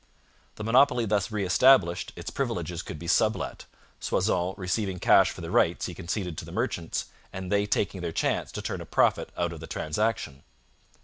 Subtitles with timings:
[0.55, 3.65] The monopoly thus re established, its privileges could be sublet,
[3.99, 8.11] Soissons receiving cash for the rights he conceded to the merchants, and they taking their
[8.11, 10.41] chance to turn a profit out of the transaction.